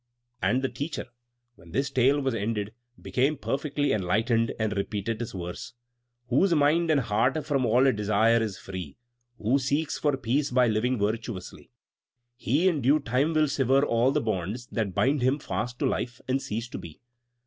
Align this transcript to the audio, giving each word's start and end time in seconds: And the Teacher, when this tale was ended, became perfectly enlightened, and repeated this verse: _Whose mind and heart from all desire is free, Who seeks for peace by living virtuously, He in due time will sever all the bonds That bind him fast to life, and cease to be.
And 0.41 0.63
the 0.63 0.67
Teacher, 0.67 1.05
when 1.57 1.73
this 1.73 1.91
tale 1.91 2.19
was 2.21 2.33
ended, 2.33 2.73
became 2.99 3.37
perfectly 3.37 3.91
enlightened, 3.93 4.51
and 4.57 4.75
repeated 4.75 5.19
this 5.19 5.33
verse: 5.33 5.73
_Whose 6.31 6.57
mind 6.57 6.89
and 6.89 7.01
heart 7.01 7.45
from 7.45 7.67
all 7.67 7.83
desire 7.91 8.41
is 8.41 8.57
free, 8.57 8.97
Who 9.37 9.59
seeks 9.59 9.99
for 9.99 10.17
peace 10.17 10.49
by 10.49 10.65
living 10.69 10.97
virtuously, 10.97 11.69
He 12.35 12.67
in 12.67 12.81
due 12.81 12.99
time 12.99 13.33
will 13.35 13.47
sever 13.47 13.85
all 13.85 14.11
the 14.11 14.21
bonds 14.21 14.65
That 14.71 14.95
bind 14.95 15.21
him 15.21 15.37
fast 15.37 15.77
to 15.77 15.85
life, 15.85 16.19
and 16.27 16.41
cease 16.41 16.67
to 16.69 16.79
be. 16.79 16.99